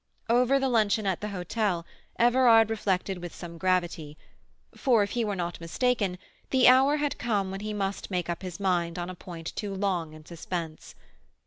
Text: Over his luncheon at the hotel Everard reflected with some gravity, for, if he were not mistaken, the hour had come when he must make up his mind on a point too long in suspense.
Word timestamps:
Over 0.29 0.55
his 0.55 0.63
luncheon 0.63 1.05
at 1.05 1.21
the 1.21 1.27
hotel 1.27 1.85
Everard 2.17 2.71
reflected 2.71 3.19
with 3.19 3.35
some 3.35 3.59
gravity, 3.59 4.17
for, 4.75 5.03
if 5.03 5.11
he 5.11 5.23
were 5.23 5.35
not 5.35 5.61
mistaken, 5.61 6.17
the 6.49 6.67
hour 6.67 6.97
had 6.97 7.19
come 7.19 7.51
when 7.51 7.59
he 7.59 7.71
must 7.71 8.09
make 8.09 8.27
up 8.27 8.41
his 8.41 8.59
mind 8.59 8.97
on 8.97 9.11
a 9.11 9.15
point 9.15 9.55
too 9.55 9.75
long 9.75 10.13
in 10.13 10.25
suspense. 10.25 10.95